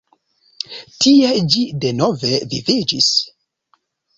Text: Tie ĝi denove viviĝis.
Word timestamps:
Tie 1.03 1.29
ĝi 1.55 1.65
denove 1.83 2.33
viviĝis. 2.55 3.13